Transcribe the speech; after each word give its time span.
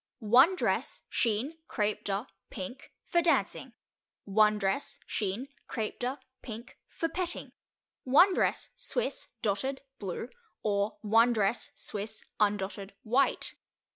1 0.17 0.55
Dress, 0.55 1.03
chine, 1.11 1.59
crepe 1.67 2.03
de, 2.05 2.25
pink, 2.49 2.91
for 3.05 3.21
dancing. 3.21 3.73
1 4.25 4.57
Dress, 4.57 4.97
chine, 5.05 5.47
crepe 5.67 5.99
de, 5.99 6.17
pink, 6.41 6.79
for 6.89 7.07
petting. 7.07 7.51
1 8.05 8.33
Dress, 8.33 8.71
Swiss, 8.75 9.27
Dotted, 9.43 9.81
blue, 9.99 10.29
or 10.63 10.97
1 11.01 11.33
Dress, 11.33 11.69
Swiss, 11.75 12.25
undotted, 12.39 12.93
white. 13.03 13.53